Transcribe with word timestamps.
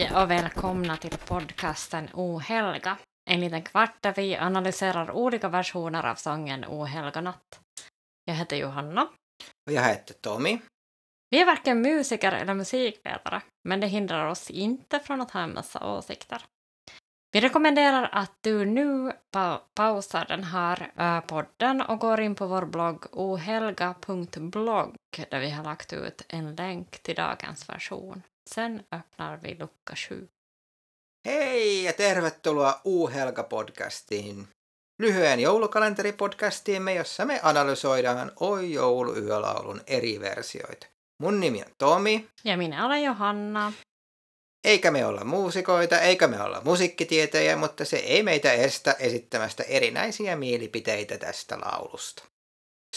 Hej 0.00 0.22
och 0.22 0.30
välkomna 0.30 0.96
till 0.96 1.18
podcasten 1.18 2.08
Ohelga. 2.14 2.96
En 3.30 3.40
liten 3.40 3.62
kvart 3.62 3.96
där 4.00 4.14
vi 4.16 4.36
analyserar 4.36 5.10
olika 5.10 5.48
versioner 5.48 6.06
av 6.06 6.14
sången 6.14 6.64
Ohelga 6.64 7.20
natt. 7.20 7.60
Jag 8.24 8.34
heter 8.34 8.56
Johanna. 8.56 9.08
Och 9.66 9.72
jag 9.72 9.82
heter 9.82 10.14
Tommy. 10.14 10.58
Vi 11.30 11.40
är 11.40 11.46
varken 11.46 11.82
musiker 11.82 12.32
eller 12.32 12.54
musikvetare, 12.54 13.42
men 13.68 13.80
det 13.80 13.86
hindrar 13.86 14.26
oss 14.26 14.50
inte 14.50 15.00
från 15.00 15.20
att 15.20 15.30
ha 15.30 15.40
en 15.40 15.54
massa 15.54 15.86
åsikter. 15.96 16.42
Vi 17.32 17.40
rekommenderar 17.40 18.08
att 18.12 18.32
du 18.40 18.64
nu 18.64 19.12
pa 19.30 19.62
pausar 19.74 20.24
den 20.28 20.44
här 20.44 20.92
uh, 21.00 21.20
podden 21.20 21.82
och 21.82 21.98
går 21.98 22.20
in 22.20 22.34
på 22.34 22.46
vår 22.46 22.66
blogg 22.66 23.06
ohelga.blogg 23.12 24.96
där 25.30 25.40
vi 25.40 25.50
har 25.50 25.64
lagt 25.64 25.92
ut 25.92 26.24
en 26.28 26.54
länk 26.54 27.02
till 27.02 27.14
dagens 27.14 27.68
version. 27.68 28.22
Sen 28.54 28.86
öppnar 28.94 29.38
vi 29.42 29.56
lucka 29.60 29.96
sju. 29.96 30.28
Hei 31.24 31.84
ja 31.84 31.92
tervetuloa 31.92 32.80
U-Helga-podcastiin. 32.84 34.46
Lyhyen 34.98 35.40
joulukalenteripodcastiimme, 35.40 36.94
jossa 36.94 37.24
me 37.24 37.40
analysoidaan 37.42 38.32
Oi 38.40 38.72
jouluyölaulun 38.72 39.80
eri 39.86 40.20
versioita. 40.20 40.86
Mun 41.18 41.40
nimi 41.40 41.62
on 41.62 41.72
Tomi. 41.78 42.28
Ja 42.44 42.56
minä 42.56 42.86
olen 42.86 43.02
Johanna. 43.02 43.72
Eikä 44.64 44.90
me 44.90 45.06
olla 45.06 45.24
muusikoita, 45.24 46.00
eikä 46.00 46.28
me 46.28 46.42
olla 46.42 46.60
musiikkitietäjiä, 46.64 47.56
mutta 47.56 47.84
se 47.84 47.96
ei 47.96 48.22
meitä 48.22 48.52
estä 48.52 48.96
esittämästä 48.98 49.62
erinäisiä 49.62 50.36
mielipiteitä 50.36 51.18
tästä 51.18 51.58
laulusta. 51.58 52.29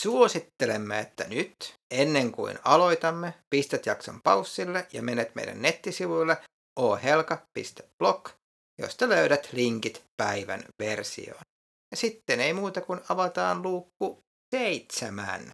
Suosittelemme, 0.04 1.00
että 1.00 1.24
nyt, 1.28 1.76
ennen 1.92 2.32
kuin 2.32 2.60
aloitamme, 2.64 3.34
pistät 3.50 3.86
jakson 3.86 4.22
paussille 4.24 4.88
ja 4.94 5.02
menet 5.02 5.36
meidän 5.36 5.62
nettisivuille 5.62 6.38
ohelka.blog, 6.80 8.30
josta 8.82 9.10
löydät 9.10 9.50
linkit 9.54 10.04
päivän 10.18 10.64
versioon. 10.80 11.42
Ja 11.92 11.98
sitten 11.98 12.40
ei 12.40 12.54
muuta 12.54 12.82
kuin 12.82 13.00
avataan 13.10 13.62
luukku 13.62 14.24
seitsemän. 14.56 15.52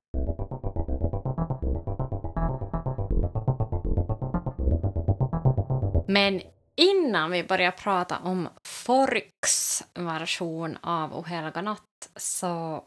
Men 6.08 6.42
innan 6.78 7.32
vi 7.32 7.44
börjar 7.44 7.74
prata 7.84 8.20
om 8.24 8.50
Forks 8.68 9.84
version 10.06 10.80
av 10.84 11.14
Ohelga 11.14 11.62
natt 11.62 11.84
så 12.18 12.84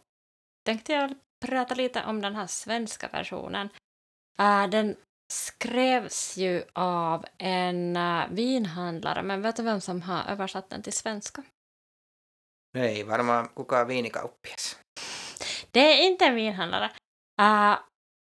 tänkte 0.64 0.92
jag 0.92 1.10
prata 1.42 1.74
lite 1.74 2.04
om 2.04 2.22
den 2.22 2.34
här 2.34 2.46
svenska 2.46 3.08
versionen. 3.08 3.68
Uh, 4.40 4.70
den 4.70 4.96
skrevs 5.32 6.36
ju 6.36 6.64
av 6.72 7.24
en 7.38 7.96
uh, 7.96 8.24
vinhandlare, 8.30 9.22
men 9.22 9.42
vet 9.42 9.56
du 9.56 9.62
vem 9.62 9.80
som 9.80 10.02
har 10.02 10.24
översatt 10.28 10.70
den 10.70 10.82
till 10.82 10.92
svenska? 10.92 11.42
Nej, 12.74 13.02
varmaan 13.04 13.48
kukaan 13.48 13.88
viinikauppias. 13.88 14.78
Det 15.70 15.80
är 15.80 16.06
inte 16.06 16.24
en 16.24 16.34
vinhandlare. 16.34 16.90
Uh, 17.40 17.78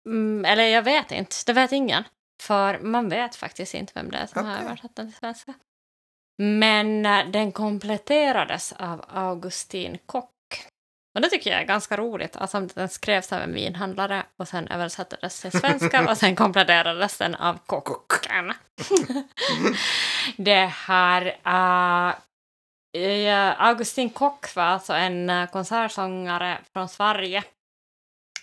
mm, 0.09 0.45
eller 0.45 0.63
jag 0.63 0.83
vet 0.83 1.11
inte, 1.11 1.35
det 1.45 1.53
vet 1.53 1.71
ingen. 1.71 2.03
För 2.43 2.79
man 2.79 3.09
vet 3.09 3.35
faktiskt 3.35 3.73
inte 3.73 3.93
vem 3.95 4.11
det 4.11 4.17
är 4.17 4.27
som 4.27 4.41
okay. 4.41 4.55
har 4.55 4.63
översatt 4.63 4.95
den 4.95 5.07
till 5.07 5.17
svenska. 5.17 5.53
Men 6.41 7.03
den 7.31 7.51
kompletterades 7.51 8.73
av 8.73 9.05
Augustin 9.07 9.97
Kock. 10.05 10.36
Och 11.17 11.21
det 11.21 11.29
tycker 11.29 11.51
jag 11.51 11.61
är 11.61 11.65
ganska 11.65 11.97
roligt. 11.97 12.35
Alltså 12.35 12.59
den 12.59 12.89
skrevs 12.89 13.33
av 13.33 13.41
en 13.41 13.53
vinhandlare 13.53 14.25
och 14.37 14.47
sen 14.47 14.67
översattes 14.67 15.41
till 15.41 15.51
svenska 15.51 16.09
och 16.09 16.17
sen 16.17 16.35
kompletterades 16.35 17.17
den 17.17 17.35
av 17.35 17.59
kocken. 17.65 18.53
det 20.37 20.65
här... 20.65 21.25
Uh, 21.25 22.13
Augustin 23.61 24.09
Kock 24.09 24.55
var 24.55 24.63
alltså 24.63 24.93
en 24.93 25.47
konsertsångare 25.47 26.57
från 26.73 26.89
Sverige. 26.89 27.43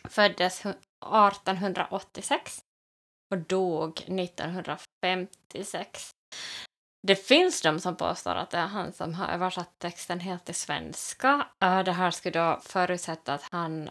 Föddes 0.08 0.60
1886 0.60 2.62
och 3.30 3.38
dog 3.38 3.98
1956. 3.98 6.10
Det 7.06 7.16
finns 7.16 7.62
de 7.62 7.80
som 7.80 7.96
påstår 7.96 8.34
att 8.34 8.50
det 8.50 8.58
är 8.58 8.66
han 8.66 8.92
som 8.92 9.14
har 9.14 9.28
översatt 9.28 9.78
texten 9.78 10.20
helt 10.20 10.44
till 10.44 10.54
svenska. 10.54 11.46
Det 11.58 11.92
här 11.92 12.10
skulle 12.10 12.40
då 12.40 12.60
förutsätta 12.62 13.34
att 13.34 13.42
han 13.50 13.90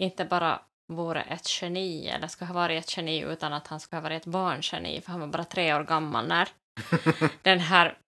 inte 0.00 0.24
bara 0.24 0.62
vore 0.88 1.22
ett 1.22 1.62
geni, 1.62 2.08
eller 2.08 2.28
skulle 2.28 2.48
ha 2.48 2.54
varit 2.54 2.84
ett 2.84 2.96
geni, 2.96 3.20
utan 3.20 3.52
att 3.52 3.66
han 3.66 3.80
skulle 3.80 3.96
ha 3.96 4.02
varit 4.02 4.22
ett 4.22 4.32
barngeni, 4.32 5.00
för 5.00 5.10
han 5.10 5.20
var 5.20 5.26
bara 5.26 5.44
tre 5.44 5.74
år 5.74 5.84
gammal 5.84 6.28
när 6.28 6.48
den 7.42 7.60
här 7.60 7.98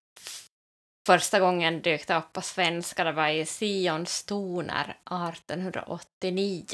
första 1.07 1.41
gången 1.41 1.83
dök 1.83 2.11
upp 2.11 2.33
på 2.33 2.41
svenska. 2.41 3.05
Det 3.05 3.13
var 3.13 3.29
i 3.29 3.47
Sions 3.47 4.25
toner 4.25 4.97
1889. 5.05 6.65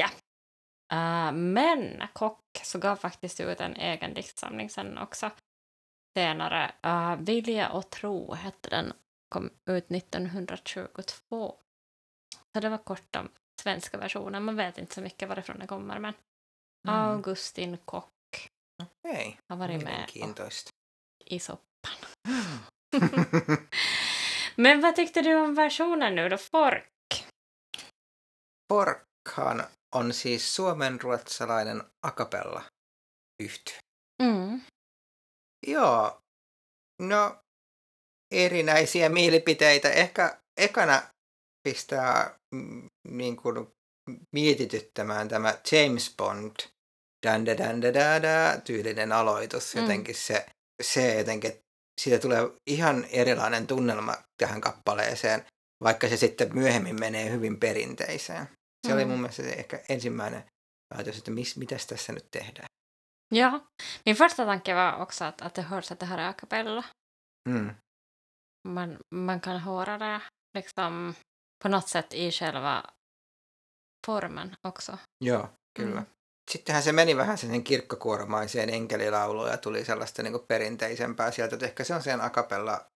Uh, 0.92 1.32
men 1.32 2.02
Kock 2.12 2.40
så 2.62 2.78
gav 2.78 2.96
faktiskt 2.96 3.40
ut 3.40 3.60
en 3.60 3.76
egen 3.76 4.14
diktsamling 4.14 4.70
sen 4.70 4.98
också 4.98 5.30
senare. 6.18 6.74
Uh, 6.86 7.16
Vilja 7.16 7.68
och 7.70 7.90
tro 7.90 8.34
hette 8.34 8.70
den, 8.70 8.92
kom 9.28 9.50
ut 9.70 9.90
1922. 9.90 11.54
Så 12.54 12.60
det 12.60 12.68
var 12.68 12.78
kort 12.78 13.16
om 13.16 13.28
svenska 13.62 13.98
versionen. 13.98 14.44
Man 14.44 14.56
vet 14.56 14.78
inte 14.78 14.94
så 14.94 15.00
mycket 15.00 15.28
varifrån 15.28 15.58
det 15.58 15.66
kommer, 15.66 15.98
men 15.98 16.14
mm. 16.88 17.00
Augustin 17.00 17.78
Kock 17.84 18.48
okay. 18.82 19.34
har 19.48 19.56
varit 19.56 19.84
med 19.84 20.10
i 21.24 21.40
soppan. 21.40 21.96
men 24.56 24.80
vad 24.80 24.96
tyckte 24.96 25.22
du 25.22 25.34
om 25.34 25.54
versionen 25.54 26.14
nu 26.14 26.28
då, 26.28 26.36
Fork? 26.36 27.26
Forkhan 28.72 29.62
on 29.96 30.12
siis 30.12 30.54
suomenruotsalainen 30.54 31.82
akapella 32.06 32.62
yhtye. 33.42 33.80
Mm. 34.22 34.60
Joo, 35.66 36.20
no 37.02 37.36
erinäisiä 38.34 39.08
mielipiteitä. 39.08 39.90
Ehkä 39.90 40.38
ekana 40.56 41.02
pistää 41.68 42.38
mm, 42.54 42.86
niin 43.08 43.36
kuin, 43.36 43.68
mietityttämään 44.34 45.28
tämä 45.28 45.58
James 45.72 46.14
Bond 46.16 46.56
dan 47.26 47.46
da 47.46 47.58
dan 47.58 47.82
da 47.82 47.94
da 47.94 48.22
da 48.22 48.60
tyylinen 48.60 49.12
aloitus. 49.12 49.74
Mm. 49.74 49.80
Jotenkin 49.80 50.14
se, 50.14 50.46
se 50.82 51.18
jotenkin, 51.18 51.52
siitä 52.00 52.18
tulee 52.18 52.50
ihan 52.66 53.04
erilainen 53.04 53.66
tunnelma 53.66 54.16
tähän 54.42 54.60
kappaleeseen, 54.60 55.46
vaikka 55.84 56.08
se 56.08 56.16
sitten 56.16 56.54
myöhemmin 56.54 57.00
menee 57.00 57.30
hyvin 57.30 57.60
perinteiseen. 57.60 58.48
Se 58.86 58.92
mm. 58.92 58.94
oli 58.94 59.04
mun 59.04 59.20
mielestä 59.20 59.42
se 59.42 59.50
ehkä 59.50 59.80
ensimmäinen 59.88 60.44
ajatus, 60.94 61.18
että 61.18 61.30
mis, 61.30 61.56
mitäs 61.56 61.86
tässä 61.86 62.12
nyt 62.12 62.26
tehdään. 62.30 62.68
Ja, 63.30 63.60
min 64.04 64.16
första 64.16 64.44
tanke 64.44 64.74
var 64.74 65.02
också 65.02 65.24
att, 65.24 65.42
att 65.42 65.54
det 65.54 65.62
hörs 65.62 65.92
att 65.92 66.00
det 66.00 66.06
här 66.06 66.18
är 66.18 66.28
a 66.28 66.32
cappella. 66.32 66.84
Mm. 67.48 67.70
Man, 68.68 68.98
man 69.14 69.40
kan 69.40 69.56
höra 69.56 69.98
det 69.98 70.20
liksom 70.54 71.14
på 71.62 71.68
något 71.68 71.88
sätt 71.88 72.14
i 72.14 72.30
själva 72.30 72.90
formen 74.06 74.56
också. 74.68 74.98
Joo, 75.24 75.48
kyllä. 75.78 76.00
Mm. 76.00 76.06
Sittenhän 76.50 76.82
se 76.82 76.92
meni 76.92 77.16
vähän 77.16 77.38
sen 77.38 77.64
kirkkokuoromaiseen 77.64 78.70
enkelilauluun 78.70 79.48
ja 79.48 79.56
tuli 79.56 79.84
sellaista 79.84 80.22
niin 80.22 80.40
perinteisempää 80.48 81.30
sieltä. 81.30 81.54
Että 81.54 81.66
ehkä 81.66 81.84
se 81.84 81.94
on 81.94 82.02
sen 82.02 82.20
akapella, 82.20 82.86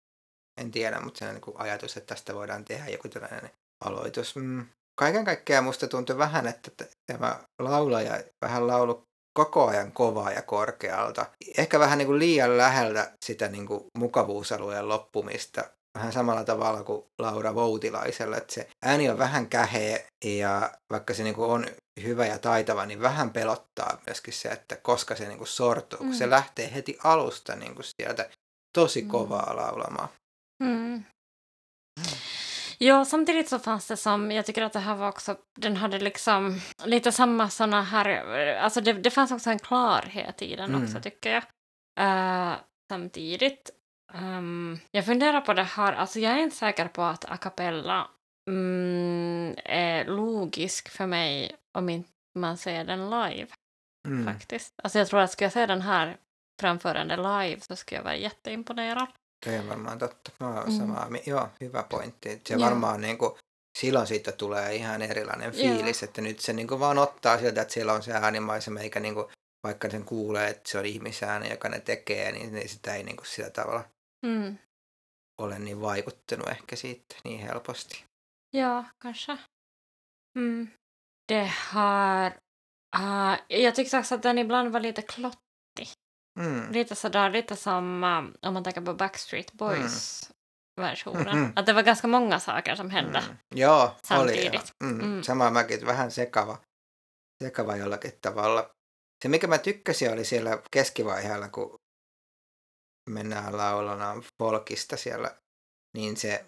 en 0.61 0.71
tiedä, 0.71 1.01
mutta 1.01 1.19
se 1.19 1.29
on 1.29 1.35
niin 1.35 1.57
ajatus, 1.57 1.97
että 1.97 2.15
tästä 2.15 2.35
voidaan 2.35 2.65
tehdä 2.65 2.89
joku 2.89 3.09
tällainen 3.09 3.51
aloitus. 3.85 4.37
Mm. 4.37 4.67
Kaiken 4.95 5.25
kaikkiaan 5.25 5.65
musta 5.65 5.89
tuntui 5.89 6.19
vähän, 6.19 6.47
että 6.47 6.71
tämä 7.07 7.41
laulaja 7.59 8.25
vähän 8.45 8.67
laulu 8.67 9.09
koko 9.39 9.67
ajan 9.67 9.93
kovaa 9.93 10.33
ja 10.33 10.43
korkealta. 10.43 11.27
Ehkä 11.59 11.79
vähän 11.79 11.99
niin 11.99 12.07
kuin 12.07 12.19
liian 12.19 12.59
läheltä 12.59 13.13
sitä 13.25 13.49
niin 13.49 13.67
kuin 13.67 13.85
mukavuusalueen 13.99 14.89
loppumista. 14.89 15.65
Vähän 15.99 16.13
samalla 16.13 16.45
tavalla 16.45 16.83
kuin 16.83 17.05
Laura 17.19 17.55
Voutilaisella, 17.55 18.37
että 18.37 18.55
se 18.55 18.69
ääni 18.85 19.11
on 19.11 19.19
vähän 19.19 19.49
käheä 19.49 20.01
ja 20.25 20.71
vaikka 20.93 21.15
se 21.15 21.23
niin 21.23 21.35
kuin 21.35 21.51
on 21.51 21.67
hyvä 22.03 22.27
ja 22.27 22.39
taitava, 22.39 22.87
niin 22.87 23.01
vähän 23.01 23.31
pelottaa 23.31 23.99
myöskin 24.07 24.35
se, 24.35 24.49
että 24.49 24.77
koska 24.77 25.17
se 25.17 25.29
niin 25.29 25.39
kuin 25.39 25.49
sortuu, 25.49 25.99
mm. 25.99 26.07
kun 26.07 26.15
se 26.15 26.31
lähtee 26.31 26.75
heti 26.75 26.99
alusta 27.05 27.57
niin 27.57 27.75
kuin 27.75 27.85
sieltä 27.85 28.31
tosi 28.79 29.03
mm. 29.03 29.09
kovaa 29.09 29.51
mm. 29.51 29.57
laulamaan. 29.57 30.09
Mm. 30.63 31.05
Ja, 32.85 33.05
samtidigt 33.05 33.49
så 33.49 33.59
fanns 33.59 33.89
det 33.89 33.97
som, 33.97 34.31
jag 34.31 34.47
tycker 34.47 34.63
att 34.63 34.73
det 34.73 34.79
här 34.79 34.95
var 34.95 35.09
också, 35.09 35.37
den 35.57 35.77
hade 35.77 35.99
liksom 35.99 36.61
lite 36.85 37.13
samma 37.13 37.51
såna 37.51 37.83
här, 37.83 38.09
alltså 38.57 38.81
det, 38.81 38.93
det 38.93 39.11
fanns 39.11 39.33
också 39.33 39.51
en 39.51 39.59
klarhet 39.59 40.43
i 40.43 40.57
den 40.57 40.71
mm. 40.71 40.85
också 40.85 41.01
tycker 41.01 41.31
jag. 41.31 41.43
Uh, 42.01 42.57
samtidigt, 42.91 43.71
um, 44.15 44.79
jag 44.91 45.07
funderar 45.07 45.41
på 45.41 45.55
det 45.55 45.63
här, 45.63 45.93
alltså 45.93 46.19
jag 46.19 46.33
är 46.33 46.39
inte 46.39 46.57
säker 46.57 46.89
på 46.89 47.03
att 47.03 47.25
a 47.25 47.37
cappella 47.37 48.09
um, 48.51 49.55
är 49.65 50.05
logisk 50.05 50.89
för 50.89 51.07
mig 51.07 51.57
om 51.79 51.89
inte 51.89 52.11
man 52.39 52.57
ser 52.57 52.85
den 52.85 53.11
live. 53.11 53.49
Mm. 54.09 54.25
Faktiskt. 54.25 54.75
Alltså 54.83 54.99
jag 54.99 55.09
tror 55.09 55.21
att 55.21 55.31
ska 55.31 55.45
jag 55.45 55.53
se 55.53 55.67
den 55.67 55.83
här 55.83 56.17
framförande 56.61 57.17
live 57.17 57.61
så 57.61 57.77
skulle 57.77 57.99
jag 57.99 58.05
vara 58.05 58.17
jätteimponerad. 58.17 59.09
Toi 59.45 59.59
on 59.59 59.69
varmaan 59.69 59.99
totta. 59.99 60.31
Mä 60.41 60.49
oon 60.61 60.69
Mm. 60.73 60.79
samaa. 60.79 61.09
Joo, 61.27 61.49
hyvä 61.61 61.83
pointti. 61.83 62.41
Se 62.47 62.55
Joo. 62.55 62.61
varmaan 62.65 63.01
niin 63.01 63.19
kuin, 63.19 63.33
silloin 63.79 64.07
siitä 64.07 64.33
tulee 64.33 64.75
ihan 64.75 65.03
erilainen 65.03 65.53
Joo. 65.55 65.75
fiilis, 65.77 66.03
että 66.03 66.21
nyt 66.21 66.41
se 66.41 66.53
niin 66.53 66.69
kuin 66.69 66.81
vaan 66.81 66.99
ottaa 66.99 67.39
sieltä, 67.39 67.63
että 67.63 67.75
siellä 67.75 67.93
on 67.93 68.03
se 68.03 68.13
äänimaisema, 68.13 68.81
eikä 68.81 69.01
niin 69.01 69.15
kuin, 69.15 69.27
vaikka 69.67 69.91
sen 69.91 70.05
kuulee, 70.05 70.49
että 70.49 70.69
se 70.71 70.79
on 70.79 70.87
ihmisääni, 70.87 71.51
joka 71.51 71.69
ne 71.69 71.81
tekee, 71.81 72.33
niin, 72.33 72.55
niin 72.55 72.69
sitä 72.69 72.95
ei 72.95 73.03
niin 73.03 73.17
kuin 73.17 73.27
sillä 73.27 73.51
tavalla 73.51 73.85
Mm. 74.27 74.59
ole 75.41 75.59
niin 75.59 75.81
vaikuttanut 75.81 76.49
ehkä 76.49 76.77
siitä 76.77 77.15
niin 77.25 77.41
helposti. 77.41 78.05
Ja, 78.55 78.85
kanske. 78.99 79.39
Mm. 80.39 80.69
Det 81.33 81.49
har... 81.71 82.33
Uh, 82.99 83.37
jag 83.49 83.75
tyckte 83.75 83.99
också 83.99 84.15
att 84.15 84.23
den 84.23 84.39
ibland 84.39 84.73
var 84.73 84.81
lite 84.81 85.03
klott. 85.03 85.39
Mm. 86.41 86.73
Lite 86.73 86.95
sådär, 86.97 87.31
lite 87.31 87.57
som 87.57 88.05
um, 88.05 88.35
om 88.43 88.55
man 88.55 88.65
tänker 88.65 88.81
på 88.81 88.95
Backstreet 88.95 89.53
Boys-versionen. 89.53 91.39
Mhm. 91.39 91.53
Att 91.57 91.67
det 91.67 91.73
var 91.73 91.83
ganska 91.83 92.09
många 92.09 92.41
saker 92.41 92.77
som 92.77 92.91
hände. 92.91 93.19
Mm. 93.19 93.37
Joo, 93.55 93.83
oli. 93.83 93.93
Samtidigt. 94.03 94.73
Mm. 94.85 94.99
Mm. 95.01 95.23
Sama 95.23 95.51
mäkin, 95.51 95.87
vähän 95.87 96.11
sekava, 96.11 96.59
sekava 97.45 97.77
jollakin 97.77 98.13
tavalla. 98.21 98.71
Se, 99.23 99.29
mikä 99.29 99.47
mä 99.47 99.59
tykkäsin, 99.59 100.13
oli 100.13 100.25
siellä 100.25 100.59
keskivaiheella, 100.71 101.49
kun 101.49 101.75
mennään 103.11 103.57
laulamaan 103.57 104.23
folkista 104.43 104.97
siellä, 104.97 105.37
niin 105.97 106.17
se, 106.17 106.39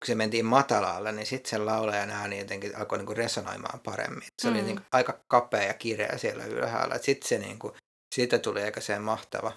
kun 0.00 0.06
se 0.06 0.14
mentiin 0.14 0.46
matalalle, 0.46 1.12
niin 1.12 1.26
sitten 1.26 1.50
sen 1.50 1.66
laulajan 1.66 2.10
ääni 2.10 2.38
jotenkin 2.38 2.76
alkoi 2.76 2.98
niinku 2.98 3.14
resonoimaan 3.14 3.80
paremmin. 3.80 4.28
Se 4.42 4.48
oli 4.48 4.58
Mm. 4.60 4.66
niinku 4.66 4.82
aika 4.92 5.20
kapea 5.28 5.62
ja 5.62 5.74
kireä 5.74 6.18
siellä 6.18 6.44
ylhäällä. 6.44 6.98
Sitten 6.98 7.28
se 7.28 7.38
niinku, 7.38 7.76
siitä 8.16 8.38
tuli 8.38 8.62
aika 8.62 8.80
se 8.80 8.98
mahtava. 8.98 9.52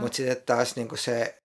Mutta 0.00 0.16
sitten 0.16 0.42
taas 0.46 0.76
niinku 0.76 0.96
se, 0.96 1.38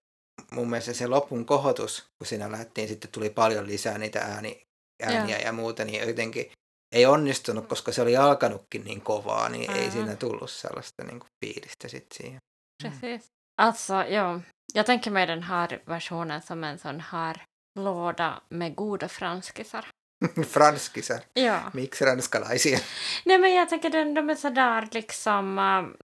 mun 0.51 0.69
mielestä 0.69 0.93
se 0.93 1.07
lopun 1.07 1.45
kohotus, 1.45 2.05
kun 2.17 2.27
siinä 2.27 2.51
lähdettiin, 2.51 2.87
sitten 2.87 3.11
tuli 3.11 3.29
paljon 3.29 3.67
lisää 3.67 3.97
niitä 3.97 4.19
ääni, 4.19 4.61
ääniä 5.03 5.37
ja 5.37 5.51
muuta, 5.51 5.85
niin 5.85 6.07
jotenkin 6.07 6.51
ei 6.95 7.05
onnistunut, 7.05 7.67
koska 7.67 7.91
se 7.91 8.01
oli 8.01 8.17
alkanutkin 8.17 8.83
niin 8.83 9.01
kovaa, 9.01 9.49
niin 9.49 9.71
ei 9.71 9.77
Aivan. 9.77 9.91
siinä 9.91 10.15
tullut 10.15 10.51
sellaista 10.51 11.03
niinku 11.03 11.27
fiilistä 11.45 11.87
sitten 11.87 12.17
siihen. 12.17 12.39
Precis. 12.83 13.27
Alltså, 13.57 13.93
ja. 13.93 14.39
Jag 14.73 14.85
tänker 14.85 15.11
mig 15.11 15.27
den 15.27 15.43
här 15.43 15.81
versionen 15.85 16.41
som 16.41 16.63
en 16.63 16.79
sån 16.79 16.99
här 16.99 17.43
låda 17.79 18.41
med 18.49 18.75
goda 18.75 19.07
franskisar. 19.07 19.85
Franskisar. 20.49 21.21
Ja. 21.33 21.71
Miksi 21.73 22.05
ranskalaisia? 22.05 22.79
Nej 23.25 23.37
men 23.37 23.53
jag 23.53 23.69
tänker 23.69 23.89
den, 23.89 24.13
de 24.13 24.29
är 24.29 24.35
sådär 24.35 24.87
liksom, 24.91 25.59
ähm, 25.59 25.97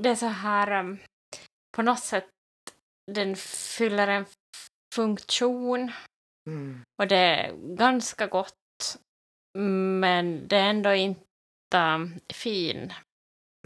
det 0.00 0.08
är 0.08 0.14
så 0.16 0.26
här 0.26 0.70
ähm, 0.70 0.98
på 1.76 1.82
något 1.82 2.00
sätt 2.04 2.28
den 3.12 3.36
fyller 3.36 4.08
en 4.08 4.24
funktion 4.94 5.92
Mm. 6.48 6.80
och 7.02 7.08
det 7.08 7.16
är 7.16 7.52
ganska 7.76 8.26
gott 8.26 8.54
men 10.00 10.48
det 10.48 10.56
är 10.56 10.70
ändå 10.70 10.94
inte 10.94 11.20
ähm, 11.74 12.20
fin 12.34 12.92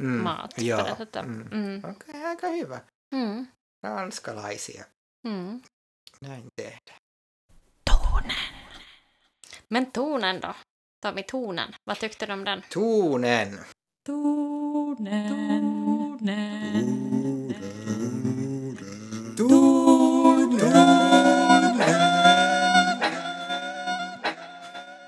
Mm. 0.00 0.24
mat 0.24 0.54
Joo. 0.56 0.78
på 0.78 0.84
det 0.88 0.96
sättet. 0.96 1.16
Mm. 1.24 1.48
Mm. 1.52 1.78
Okei, 1.84 1.94
okay, 2.14 2.24
aika 2.24 2.48
hyvä. 2.48 2.80
Mm. 3.14 3.46
Ranskalaisia. 3.86 4.84
Mm. 5.28 5.62
Näin 6.20 6.48
tehdään. 6.56 6.98
Tonen. 7.84 8.61
Men 9.72 9.86
tonen 9.92 10.40
då? 10.40 10.54
Tar 11.00 11.12
vi 11.12 11.22
tonen? 11.22 11.74
Vad 11.84 11.98
tyckte 11.98 12.26
du 12.26 12.32
om 12.32 12.44
den? 12.44 12.62
Tuunen. 12.68 13.58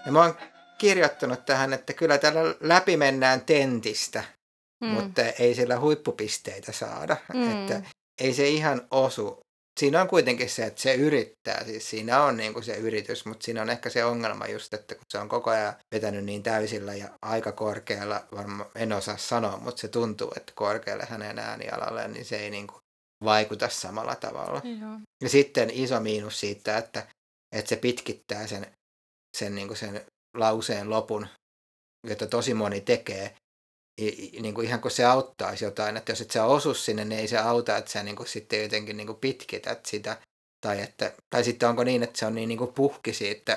Ja 0.07 0.13
mä 0.13 0.21
oon 0.23 0.35
kirjoittanut 0.79 1.47
tähän, 1.47 1.73
että 1.73 1.93
kyllä 1.93 2.19
tällä 2.19 2.41
läpi 2.61 2.97
mennään 2.97 3.41
tentistä, 3.41 4.25
Mm. 4.81 4.89
mutta 4.91 5.23
ei 5.23 5.55
sillä 5.55 5.81
huippupisteitä 5.81 6.73
saada. 6.73 7.17
Mm. 7.35 7.53
Että 7.53 7.83
ei 8.21 8.35
se 8.35 8.49
ihan 8.49 8.87
osu. 8.91 9.44
Siinä 9.81 10.01
on 10.01 10.09
kuitenkin 10.09 10.51
se, 10.51 10.65
että 10.65 10.83
se 10.83 10.95
yrittää. 10.95 11.65
Siis 11.65 11.91
siinä 11.91 12.23
on 12.23 12.37
niin 12.37 12.53
kuin 12.53 12.65
se 12.65 12.77
yritys, 12.77 13.27
mutta 13.27 13.45
siinä 13.45 13.63
on 13.63 13.71
ehkä 13.71 13.91
se 13.91 14.05
ongelma 14.05 14.47
just, 14.47 14.75
että 14.75 14.95
kun 14.95 15.05
se 15.09 15.19
on 15.19 15.29
koko 15.29 15.51
ajan 15.51 15.75
vetänyt 15.93 16.25
niin 16.25 16.43
täysillä 16.43 16.95
ja 16.95 17.09
aika 17.23 17.53
korkealla, 17.53 18.25
varmaan 18.35 18.71
en 18.75 18.93
osaa 18.93 19.17
sanoa, 19.17 19.57
mutta 19.57 19.81
se 19.81 19.89
tuntuu, 19.89 20.33
että 20.37 20.53
korkealle 20.57 21.07
hänen 21.11 21.39
äänialalleen, 21.39 22.13
niin 22.13 22.25
se 22.25 22.37
ei 22.37 22.51
niin 22.51 22.67
kuin 22.67 22.79
vaikuta 23.25 23.69
samalla 23.69 24.17
tavalla. 24.17 24.63
Ja. 24.65 25.01
Ja 25.23 25.29
sitten 25.29 25.71
iso 25.71 26.01
miinus 26.01 26.41
siitä, 26.41 26.79
että, 26.79 27.07
että 27.57 27.69
se 27.69 27.77
pitkittää 27.77 28.47
sen, 28.47 28.67
sen, 29.37 29.55
niin 29.55 29.67
kuin 29.67 29.79
sen 29.79 30.07
lauseen 30.37 30.91
lopun, 30.91 31.27
jota 32.07 32.27
tosi 32.27 32.55
moni 32.55 32.81
tekee, 32.81 33.35
niin 34.41 34.55
kuin 34.55 34.67
ihan 34.67 34.81
kuin 34.81 34.93
se 34.93 35.05
auttaisi 35.05 35.65
jotain, 35.65 35.97
että 35.97 36.13
jos 36.13 36.21
et 36.21 36.31
sä 36.31 36.45
osu 36.45 36.75
sinne, 36.75 37.05
niin 37.05 37.21
ei 37.21 37.29
se 37.29 37.39
auta, 37.39 37.77
että 37.77 37.91
sä 37.91 38.03
niin 38.03 38.17
kuin 38.17 38.27
sitten 38.27 38.63
jotenkin 38.63 38.97
niin 38.97 39.07
kuin 39.07 39.19
pitkität 39.21 39.87
sitä, 39.87 40.17
tai, 40.61 40.81
että, 40.83 41.13
tai 41.31 41.45
sitten 41.45 41.69
onko 41.69 41.85
niin, 41.85 42.03
että 42.03 42.19
se 42.19 42.27
on 42.27 42.35
niin, 42.35 42.49
niin 42.49 42.59
kuin 42.59 42.73
puhki 42.73 43.13
siitä, 43.15 43.53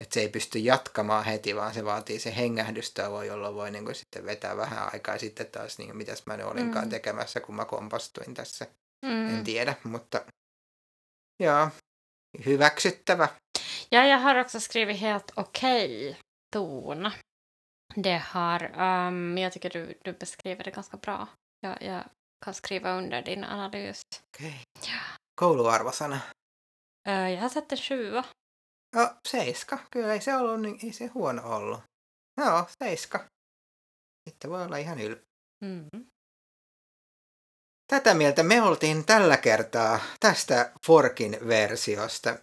että 0.00 0.14
se 0.14 0.20
ei 0.20 0.28
pysty 0.28 0.58
jatkamaan 0.58 1.24
heti, 1.24 1.56
vaan 1.56 1.74
se 1.74 1.84
vaatii 1.84 2.18
se 2.18 2.36
hengähdystauon, 2.36 3.26
jolloin 3.26 3.54
voi 3.54 3.70
niin 3.70 3.84
kuin 3.84 3.94
sitten 3.94 4.26
vetää 4.26 4.56
vähän 4.56 4.92
aikaa 4.92 5.14
ja 5.14 5.18
sitten 5.18 5.46
taas, 5.46 5.78
niin 5.78 5.88
kuin, 5.88 5.96
mitäs 5.96 6.22
mä 6.26 6.36
nyt 6.36 6.46
olinkaan 6.46 6.84
Mm. 6.84 6.90
tekemässä, 6.90 7.40
kun 7.40 7.54
mä 7.54 7.64
kompastuin 7.64 8.34
tässä. 8.34 8.66
Mm. 9.06 9.28
En 9.38 9.44
tiedä, 9.44 9.74
mutta 9.84 10.24
joo, 11.42 11.68
hyväksyttävä. 12.46 13.28
Ja, 13.92 14.06
jag 14.06 14.18
har 14.18 14.38
också 14.38 14.60
skrivit 14.60 15.00
helt 15.00 15.32
okej 15.36 16.16
ton. 16.56 17.12
Det 17.96 18.18
har, 18.18 18.80
um, 19.08 19.38
jag 19.38 19.52
tycker 19.52 19.70
du, 19.70 19.94
du 20.04 20.12
beskriver 20.12 20.64
det 20.64 20.70
ganska 20.70 20.96
bra. 20.96 21.28
Jag, 21.60 21.82
jag 21.82 22.04
kan 22.44 22.54
skriva 22.54 22.98
under 22.98 23.22
din 23.22 23.44
analys. 23.44 24.02
Okei. 24.34 24.64
Ja. 24.74 25.00
Kouluarvosana. 25.34 26.20
Uh, 27.08 27.30
jag 27.30 27.40
har 27.40 27.48
satt 27.48 27.72
en 27.72 27.78
sjua. 27.78 28.24
No, 28.96 29.08
seiska. 29.28 29.78
Kyllä 29.90 30.12
ei 30.12 30.20
se 30.20 30.34
ollut, 30.36 30.60
niin 30.60 30.78
ei 30.82 30.92
se 30.92 31.06
huono 31.06 31.56
ollut. 31.56 31.80
Joo, 32.40 32.66
seiska. 32.82 33.26
Sitten 34.28 34.50
voi 34.50 34.62
olla 34.64 34.76
ihan 34.76 35.00
ylpeä. 35.00 35.24
Mm. 35.64 36.06
Tätä 37.86 38.14
mieltä 38.14 38.42
me 38.42 38.62
oltiin 38.62 39.04
tällä 39.04 39.36
kertaa 39.36 40.00
tästä 40.20 40.72
Forkin 40.86 41.38
versiosta. 41.48 42.38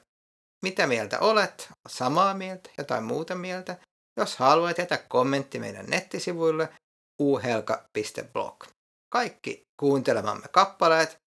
Mitä 0.66 0.88
mieltä 0.88 1.20
olet? 1.20 1.70
Samaa 1.90 2.34
mieltä? 2.34 2.70
Jotain 2.78 3.04
muuta 3.04 3.36
mieltä? 3.36 3.78
Jos 4.20 4.38
haluat, 4.38 4.78
jätä 4.78 4.98
kommentti 4.98 5.60
meidän 5.60 5.86
nettisivuille 5.86 6.70
uhelka.blog. 7.22 8.64
Kaikki 9.14 9.62
kuuntelemamme 9.80 10.48
kappaleet 10.52 11.18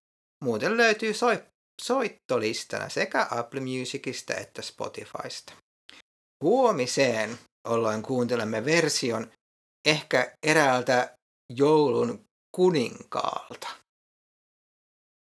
muuten 0.45 0.77
löytyy 0.77 1.13
soi- 1.15 1.43
soittolistana 1.83 2.89
sekä 2.89 3.27
Apple 3.31 3.61
Musicista 3.61 4.35
että 4.35 4.63
Spotifysta. 4.63 5.53
Huomiseen 6.45 7.39
ollaan 7.69 8.03
kuuntelemme 8.03 8.65
version 8.65 9.31
ehkä 9.85 10.37
eräältä 10.43 11.17
joulun 11.53 12.25
kuninkaalta. 12.57 13.69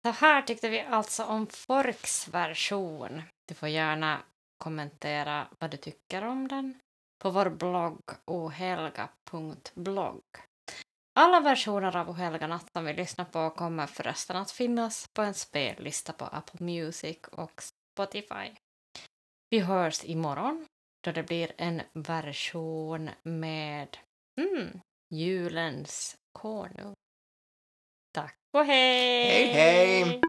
Så 0.08 0.14
här 0.22 0.42
tyckte 0.42 0.70
vi 0.70 0.82
alltså 0.82 1.24
om 1.24 1.48
Forks 1.48 2.34
version. 2.34 3.24
Du 3.48 3.54
får 3.56 3.70
gärna 3.70 4.24
kommentera 4.64 5.48
vad 5.60 5.72
du 5.72 5.78
tycker 5.78 6.24
om 6.24 6.48
den 6.48 6.80
på 7.20 7.30
vår 7.30 7.50
blogg 7.50 8.02
ohelga.blogg. 8.26 10.24
Alla 11.20 11.40
versioner 11.40 11.96
av 11.96 12.10
Ohelga 12.10 12.48
natt 12.48 12.72
som 12.74 12.86
vi 12.86 12.94
lyssnar 12.94 13.26
på 13.26 13.50
kommer 13.50 13.88
förresten 13.88 14.36
att 14.36 14.52
finnas 14.52 15.08
på 15.14 15.22
en 15.22 15.34
spellista 15.34 16.14
på 16.14 16.26
Apple 16.26 16.66
Music 16.66 17.18
och 17.32 17.62
Spotify. 17.62 18.56
Vi 19.50 19.60
hörs 19.60 20.06
imorgon 20.06 20.66
då 21.04 21.12
det 21.12 21.24
blir 21.24 21.52
en 21.58 21.82
version 21.94 23.10
med 23.24 23.98
mm, 24.42 24.80
julens 25.10 26.18
konung. 26.32 26.94
Tack 28.14 28.38
och 28.58 28.66
hej! 28.66 29.28
Hej, 29.28 29.54
hej! 29.54 30.22